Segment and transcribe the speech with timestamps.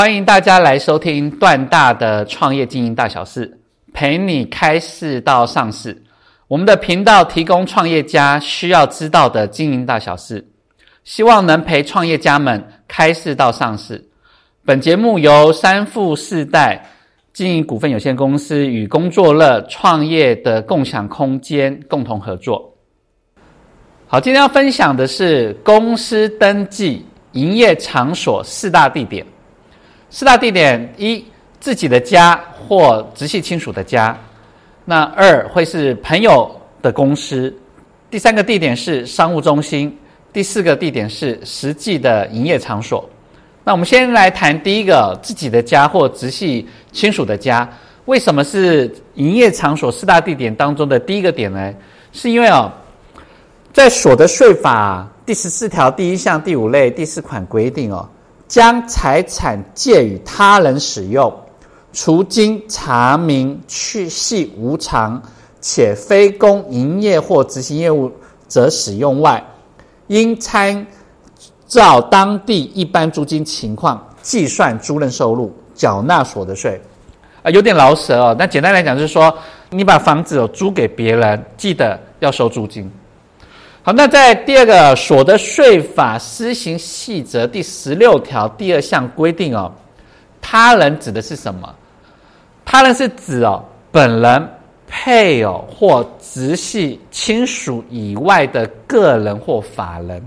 [0.00, 3.60] 欢迎大家来收听段大的创业经营大小事，
[3.92, 5.94] 陪你开市到上市。
[6.48, 10.42] 我们的频道提供创业家需要知道的经营大小事，
[11.04, 14.02] 希望能陪创业家们开市到上市。
[14.64, 16.82] 本节目由三富四代
[17.34, 22.74] 经营股份有限公司与工作乐创业的共享空间共同合作。
[24.06, 29.22] 好，今天要分享的是公司登记营业场所四大地点。
[30.12, 31.24] 四大地点：一、
[31.60, 34.12] 自己的家或直系亲属的家；
[34.84, 36.50] 那二会是朋友
[36.82, 37.48] 的公司；
[38.10, 39.88] 第三个地点是商务中心；
[40.32, 43.08] 第四个地点是实际的营业场所。
[43.62, 47.68] 那我们先来谈第一个自己的家或直系亲属的家。
[48.06, 51.72] 为什么是营业场所四大地点当中的第一个点呢？
[52.12, 52.72] 是因为哦，
[53.72, 58.08] 在所得税法第十四条第一项第五类第四款规定哦。
[58.50, 61.32] 将财产借与他人使用，
[61.92, 65.22] 除经查明去系无偿
[65.60, 68.10] 且非公营业或执行业务
[68.48, 69.40] 者使用外，
[70.08, 70.84] 应参
[71.68, 76.82] 照当地一般租金情况计算租赁收入，缴纳所得税。
[77.44, 78.34] 啊，有点老舍哦。
[78.36, 79.32] 那简单来讲就是说，
[79.70, 82.90] 你把房子租给别人，记得要收租金。
[83.94, 89.72] 那在第二个所得税法施行细则第十六条第二项规定哦，
[90.40, 91.74] 他人指的是什么？
[92.64, 94.48] 他人是指哦本人、
[94.86, 100.22] 配偶或直系亲属以外的个人或法人。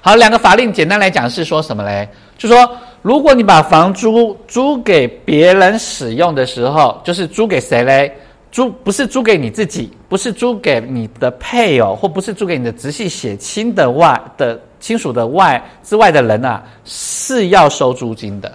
[0.00, 2.08] 好，两个法令简单来讲是说什么嘞？
[2.38, 8.16] 就说如果你把房租租给别人使用的时候，就是租给谁嘞？
[8.52, 18.52] 租不是租给你自己，不是租给你的配偶，或不是租给你的直系血亲的外的亲属的外之外的人啊，是要收租金的。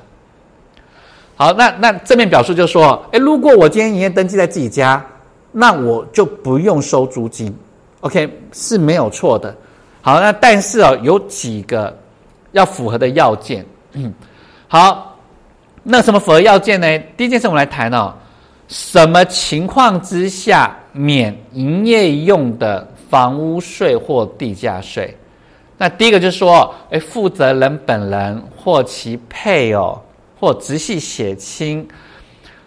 [1.37, 5.05] 好，那那正面表述就说，诶，如果我今天营业登记在自己家，
[5.51, 7.55] 那我就不用收租金
[8.01, 9.55] ，OK 是没有错的。
[10.01, 11.97] 好，那但是哦，有几个
[12.51, 13.65] 要符合的要件。
[13.93, 14.13] 嗯，
[14.67, 15.17] 好，
[15.83, 16.99] 那什么符合要件呢？
[17.15, 18.13] 第一件事我们来谈哦。
[18.67, 25.15] 什么情况之下免营业用的房屋税或地价税？
[25.77, 30.01] 那第一个就是说，哎，负责人本人或其配偶
[30.39, 31.87] 或直系血亲，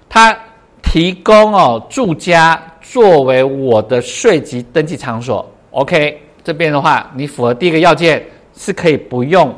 [0.08, 0.38] 他
[0.82, 5.50] 提供哦住家作为我的税籍登记场所。
[5.70, 9.54] OK，这边的话，你符合第一个要件，是可以不用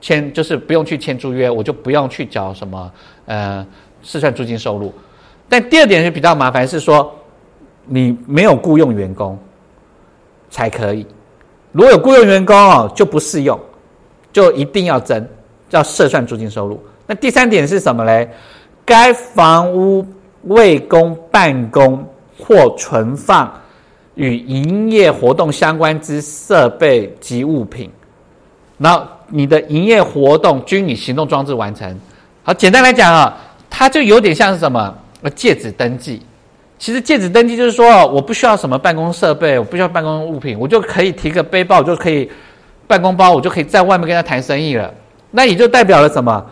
[0.00, 2.90] 签，就是不用去签租约，我就不用去缴什么
[3.26, 3.66] 呃
[4.02, 4.94] 试算租金收入。
[5.48, 7.14] 但第二点是比较麻烦，是说
[7.84, 9.38] 你没有雇佣员工
[10.50, 11.06] 才可以。
[11.72, 13.58] 如果有雇佣员工哦，就不适用，
[14.32, 15.26] 就一定要征，
[15.70, 16.82] 要设算租金收入。
[17.06, 18.28] 那第三点是什么嘞？
[18.84, 20.06] 该房屋
[20.44, 22.04] 未供办公
[22.38, 23.52] 或存放
[24.14, 27.90] 与营业活动相关之设备及物品，
[28.78, 31.98] 然后你的营业活动均以行动装置完成。
[32.42, 33.36] 好，简单来讲啊，
[33.68, 34.94] 它就有点像是什么？
[35.24, 36.20] 呃，借址登记，
[36.78, 42.30] 其实借址登记就是说，我不需要什么办公设备，我不需要办公物品，我就可以提个背包，我就可以
[42.86, 44.92] 办公包，我就可以在外面跟他谈生意了。
[45.30, 46.44] 那也就代表了什么？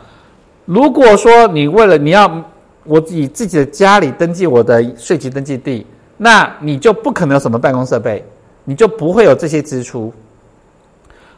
[0.65, 2.43] 如果说你为了你要
[2.85, 8.25] 我以自己的家里登记我的税籍登记地，那你就不可能有什么办公设备，
[8.65, 10.11] 你就不会有这些支出。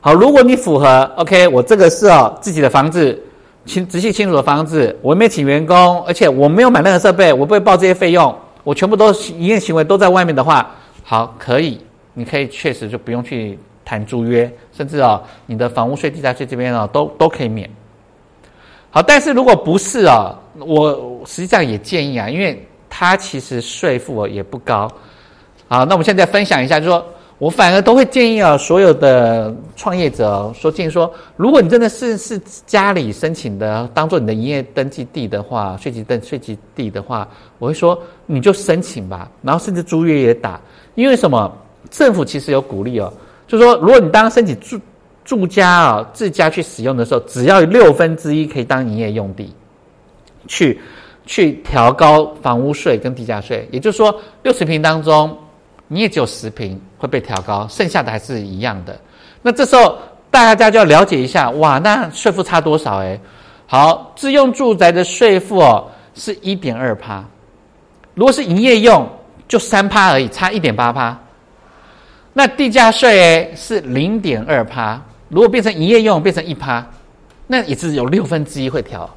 [0.00, 3.20] 好，如果你符合 OK，我这个是哦自己的房子。
[3.66, 10.70] 亲直系亲属的房子，我没请员工，而且我没有买任何设备，我不会报这些费用，我全部都营业行为都在外面的话，
[11.02, 11.80] 好，可以，
[12.12, 17.68] 你可以确实就不用去谈租约，甚至啊，你的房屋税、地价税这边啊，都都可以免。
[18.90, 24.90] 好，但是如果不是啊，我实际上也建议啊，因为它其实税负也不高。
[25.68, 27.04] 好，那我们现在分享一下，就说。
[27.44, 40.58] 我反而都会建议啊，所有的创业者说建议说，如果你真的是是家里申请的，当做你的营业登记地的话，税籍登税籍地的话，我会说你就申请吧，然后甚至租约也打，
[40.94, 41.54] 因为什么？
[41.90, 43.12] 政府其实有鼓励哦，
[43.46, 44.80] 就是说如果你当申请住
[45.22, 49.52] 住家啊自家去使用的时候，只要六分之一可以当营业用地
[50.48, 50.80] 去
[51.26, 55.36] 去调高房屋税跟地价税，也就是说，六十平当中
[55.88, 58.98] 你也只有十平会被调高，剩下的还是一样的。
[59.42, 59.98] 那这时候
[60.30, 62.98] 大家就要了解一下，哇，那税负差多少？
[62.98, 63.20] 诶，
[63.66, 67.24] 好，自用住宅的税负哦是一点二趴，
[68.14, 69.08] 如果是营业用
[69.46, 71.18] 就三趴而已，差一点八趴。
[72.32, 76.84] 那地价税诶是零点二趴，如果变成营业用变成一趴，
[77.46, 79.08] 那也只有六分之一会调。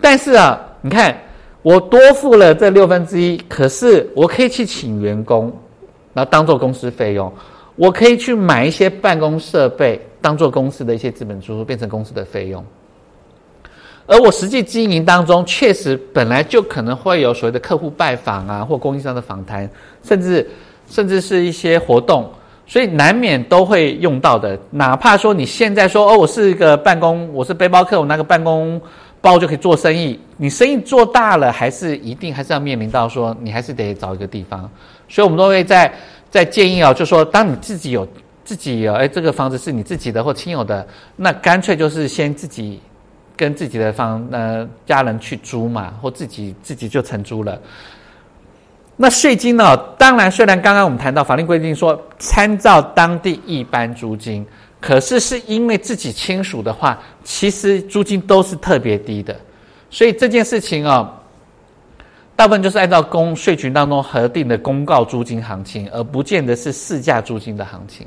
[0.00, 1.16] 但是啊，你看
[1.62, 5.52] 我多付了这六分之一，可是我可以去请员工，
[6.14, 7.28] 然后当做公司费用；
[7.76, 12.64] 我可以去买一些办公设备，当做公司的一些资本支出，变成公司的费用。
[14.06, 19.68] 而我实际经营当中，确实本来就可能会有所谓的客户拜访啊，或供应商的访谈，
[20.02, 20.48] 甚至
[20.88, 22.30] 甚至是一些活动。
[22.66, 28.80] 所以难免都会用到的，哪怕说你现在说哦，我是一个办公，我是背包客，我拿个办公
[29.24, 30.20] 包就可以做生意。
[30.36, 34.70] 你生意做大了，还是一定还是要面临到说，你还是得找一个地方。
[35.08, 35.90] 所以我们都会在
[36.30, 38.06] 在建议啊，就说当你自己有
[38.44, 40.86] 自己有，哎，这个房子是你自己的或亲友的，
[41.16, 42.80] 那干脆就是先自己
[43.34, 47.58] 跟自己的房呃家人去租嘛，或自己自己就承租了。
[48.96, 49.76] 那税金呢？
[49.98, 54.46] 当然，虽然刚刚我们谈到法律规定说参照当地一般租金，
[54.86, 59.34] 可是是因为自己亲属的话，其实租金都是特别低的。
[59.88, 61.10] 所以这件事情哦，
[62.36, 68.06] 大部分就是按照公税局当中核定的公告租金行情，而不见得是市价租金的行情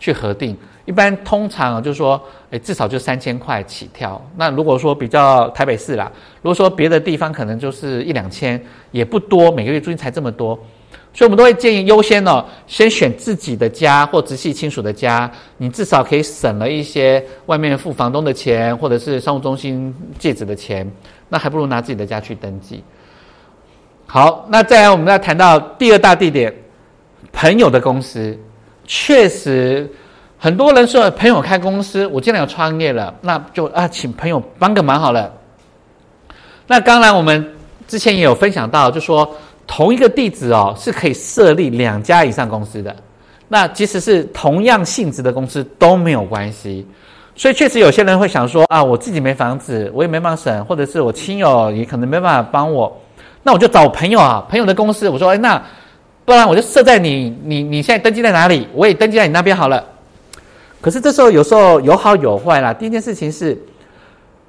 [0.00, 0.56] 去核定。
[0.84, 2.20] 一般通常就是说，
[2.50, 4.20] 诶，至少就三千块起跳。
[4.36, 6.10] 那如果说比较台北市啦，
[6.42, 10.58] 如果说别的地方可能就是一两千，也不多，每个月租金才这么多，
[11.16, 20.86] 所以我们都会建议优先哦，先选自己的家或直系亲属的家，你至少可以省了一些外面付房东的钱，或者是商务中心借址的钱，
[21.30, 22.84] 那还不如拿自己的家去登记。
[24.06, 26.54] 好，那再来我们要谈到第二大地点，
[27.32, 28.38] 朋友的公司，
[28.86, 29.90] 确实。
[30.38, 35.32] 很多人说朋友开公司，我既然要创业了，那就啊，请朋友帮个忙好了。
[36.66, 37.56] 那当然，我们
[37.88, 39.34] 之前也有分享到，就说
[39.66, 42.94] 同一个地址哦，是可以设立两家以上公司的。
[43.48, 46.86] 那即使是同样性质的公司都没有关系。
[47.34, 52.90] 所以确实有些人会想说啊，我自己没房子，我也没办法省，或者是我亲友也可能没办法帮我，
[53.42, 55.08] 那我就找朋友啊，朋友的公司。
[55.08, 55.62] 我说，哎，那
[56.24, 59.84] 不然我就设在你你你现在登记在哪里，我也登记在你那边好了。
[60.80, 62.72] 可是这时候有时候有好有坏啦。
[62.72, 63.56] 第一件事情是，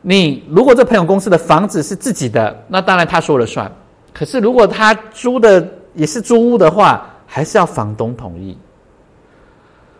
[0.01, 3.69] 你如果这朋友公司的房子是自己的，那当然他说了算。
[4.17, 8.57] 可是如果他租的也是租屋的话，还是要房东同意。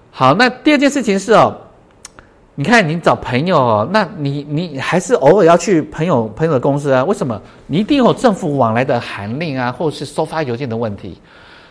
[0.09, 1.55] 好，那第二件事情是哦，
[2.55, 7.03] 你看你找朋友哦，那你你还是偶尔要去朋友朋友的公司啊？
[7.03, 7.39] 为什么？
[7.67, 11.21] 你一定有政府往来的函令啊，或是收发邮件的问题。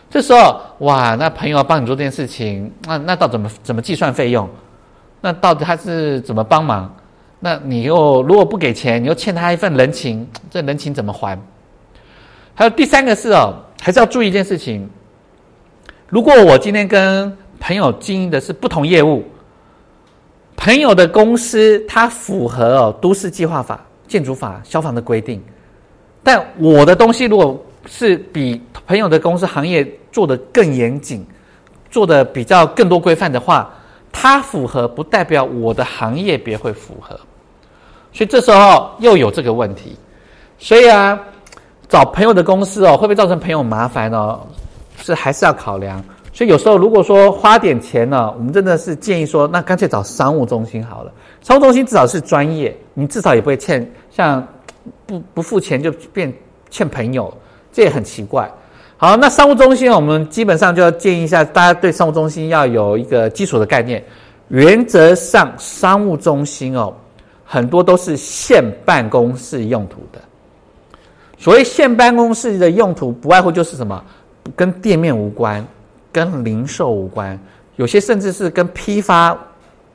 [0.09, 4.49] 这时候，哇，那朋友要帮你做这件事情，那那到怎么怎么计算费用？
[5.21, 6.95] 那到底他是怎么帮忙？
[7.41, 11.37] 那你又如果不给钱，你又欠他一份人情，这人情怎么还？
[12.59, 14.89] 还有第三个是哦，还是要注意一件事情：
[16.09, 19.23] 如果我今天跟朋友经营的是不同业务，
[20.57, 25.39] 朋友的公司它符合哦都市计划法、建筑法、消防的规定，
[26.23, 31.27] 但我的东西如果是比朋友的公司行业做的更严谨，
[31.91, 33.71] 做的比较更多规范的话，
[34.11, 37.15] 它符合不代表我的行业别会符合，
[38.15, 39.95] 所以这时候又有这个问题。
[40.59, 41.21] 所以啊，
[41.89, 44.39] 找朋友的公司哦，会不会造成朋友麻烦呢？
[44.99, 46.03] 是还是要考量。
[46.33, 51.13] 所以有时候如果说花点钱呢，我们真的是建议说，那干脆找商务中心好了。
[51.43, 54.47] 商务中心至少是专业，你至少也不会欠像
[55.07, 56.33] 不不付钱就变
[56.69, 57.33] 欠朋友。
[57.73, 58.51] 这也很奇怪。
[58.97, 64.03] 好，那商务中心我们基本上就要建议一下，大家对商务中心要有一个基础的概念。
[64.49, 66.93] 原则上，商务中心哦，
[67.45, 70.21] 很多都是现办公室用途的。
[71.39, 74.03] 所谓现办公室的用途，不外乎就是什么，
[74.55, 75.65] 跟店面无关，
[76.11, 77.39] 跟零售无关，
[77.77, 79.37] 有些甚至是跟批发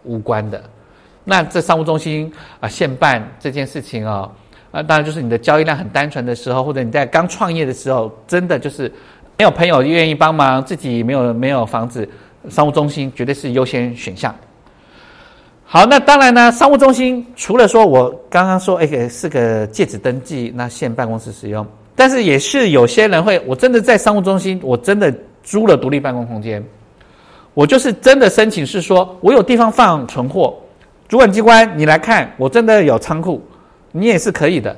[0.03, 0.61] 无关的。
[1.23, 4.31] 那这商务中心啊，现办这件事情哦。
[4.71, 8.89] 啊，当然就是你的交易量很单纯的时候，或者你在刚创业的时候，真的就是
[9.37, 12.07] 没有朋友愿意帮忙，自己没有没有房子，
[12.49, 14.33] 商务中心绝对是优先选项。
[15.73, 26.61] 好，那当然呢，商务中心除了说我刚刚说，哎，是个戒指登记，那现办公室使用，但是也是有些人会，我真的在商务中心，我真的租了独立办公空间，
[27.53, 30.59] 我就是真的申请是说我有地方放存货，
[31.07, 33.41] 主管机关你来看，我真的有仓库。
[33.93, 34.75] 你也是可以的，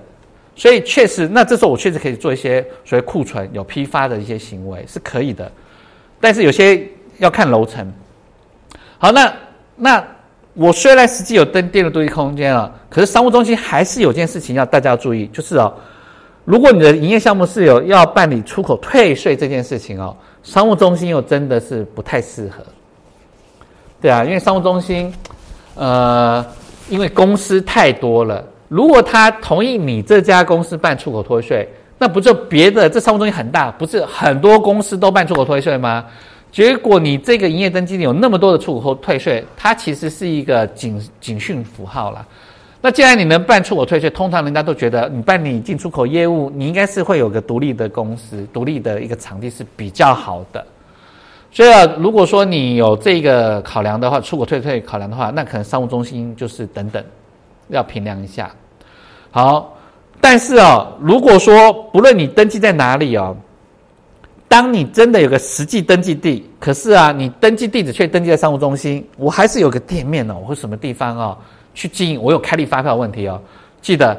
[0.56, 5.52] 所以确实，那这时候我确实可以做一些所谓库存有批发的一些行为是可以的，
[6.20, 7.92] 但是有些要看楼层。
[9.00, 9.34] 好，那
[9.76, 10.08] 那
[10.54, 15.74] 我虽然实际有登电的独立空间了，可是商务中心还是有件事情要大家要注意，就是哦，
[16.46, 22.64] 如果你的营业项目是有要办理出口退税这件事情哦，商务中心又真的是不太适合。
[24.00, 25.12] 对啊，因为商务中心，
[25.76, 26.46] 呃，
[26.90, 28.44] 因为公司太多了。
[28.68, 31.68] 如果他同意你这家公司办出口退税，
[31.98, 36.06] 那不就别的这商务中心很大，不是很多公司都办出口退税吗？
[36.54, 42.24] 结果你这个营业登记里有那么多的出口退税，它其实是一个警警讯符号了。
[42.80, 50.64] 那既然你能办出口退税，通常人家都觉得你办理进出口业务，你应该是会有个独立的公司、独立的一个场地是比较好的。
[51.52, 57.04] 所以啊，如果说你有这个考量的话，出口退税考量的话，那可能商务中心就是等等
[57.70, 58.52] 要评量一下。
[59.32, 59.76] 好，
[60.22, 63.36] 但是哦，如果说不论你登记在哪里哦，
[64.54, 71.36] 当你真的有个实际登记地，可是啊，你登记地址却登记在商务中心，我还是有个店面哦，或什么地方哦
[71.74, 73.42] 去经营，我有开立发票问题哦。
[73.82, 74.16] 记得，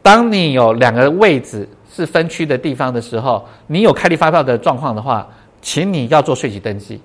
[0.00, 5.28] 当你有两个位置是分区的地方的时候，你有开立发票的状况的话，
[5.60, 6.98] 请你要做税籍登记，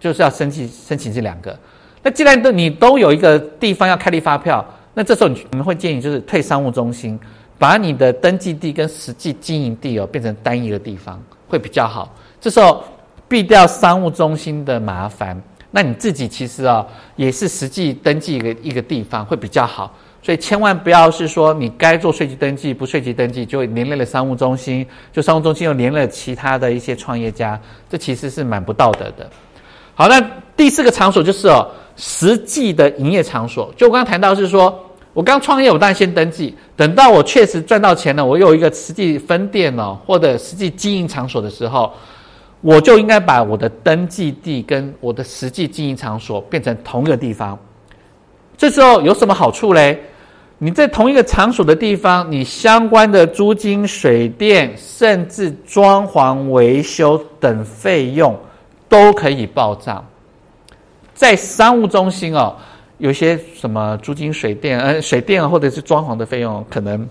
[0.00, 1.56] 就是要申请申请这两个。
[2.02, 4.66] 那既然都你都有一个地方要开立发票。
[4.92, 7.16] 那这时候，你们会建议就是退商务中心，
[7.60, 12.14] 把你的登记地跟实际经营地哦变成单一的地方，会比较好。
[12.40, 12.82] 这时候
[13.28, 16.86] 避掉商务中心的麻烦，那你自己其实啊
[17.16, 19.92] 也是实际登记一个一个地方会比较好。
[20.22, 29.28] 所以千万不要是说你该做税籍登记不税籍登记，就连累了商务中心，就商务中心又连了其他的一些创业家，这其实是蛮不道德的。
[29.94, 30.20] 好，那
[30.56, 34.82] 第四个场所就是哦实际的营业场所，就我刚刚谈到是说。
[35.16, 36.54] 我刚创业，我当然先登记。
[36.76, 41.90] 等到我确实赚到钱了，我有一个实际分店哦，或者实际经营场所的时候，
[42.60, 47.58] 我就应该把我的登记地跟我的实际经营场所变成同一个地方。
[48.58, 49.98] 这时候有什么好处嘞？
[50.58, 58.38] 你在同一个场所的地方，你相关的租金、水电，甚至装潢维修等费用
[58.86, 60.04] 都可以报账。
[61.14, 62.54] 在商务中心哦。
[62.98, 67.08] 有些什么租金、水电，呃，水电或者是装潢的费用，可能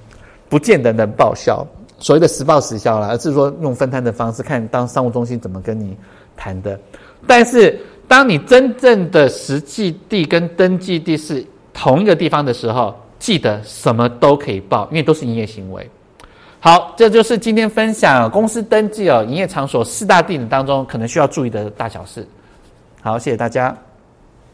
[0.50, 1.66] 不见得能报销。
[2.00, 5.96] 所谓的实报实销了，而是说用分摊的方式，看当商务中心怎么跟你
[6.36, 6.78] 谈的。
[7.26, 15.90] 但是，当你真正的实际地跟登记地是同一个地方的时候，记得什么都可以报，因为都是营业行为。
[16.60, 22.28] 好，这就是今天分享公司登记哦，营业场所四大地点当中可能需要注意的大小事。
[23.02, 23.85] 好，谢谢大家。